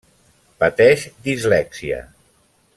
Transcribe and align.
Pateix 0.63 1.03
dislèxia. 1.29 2.03